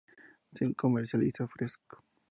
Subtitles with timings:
[0.51, 2.03] Se comercializa fresco.